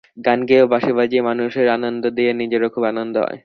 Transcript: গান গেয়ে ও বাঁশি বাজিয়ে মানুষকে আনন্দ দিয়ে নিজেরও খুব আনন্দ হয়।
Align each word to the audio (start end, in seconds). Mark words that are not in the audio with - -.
গান 0.17 0.39
গেয়ে 0.47 0.63
ও 0.63 0.71
বাঁশি 0.73 0.91
বাজিয়ে 0.97 1.27
মানুষকে 1.29 1.61
আনন্দ 1.75 2.03
দিয়ে 2.17 2.31
নিজেরও 2.41 2.67
খুব 2.73 2.83
আনন্দ 2.91 3.15
হয়। 3.25 3.37